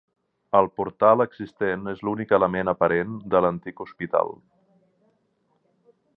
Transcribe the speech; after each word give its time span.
El 0.59 0.69
portal 0.79 1.21
existent 1.25 1.91
és 1.91 2.01
l'únic 2.09 2.33
element 2.39 2.73
aparent 2.73 3.13
de 3.35 3.43
l'antic 3.47 3.85
hospital. 3.87 4.35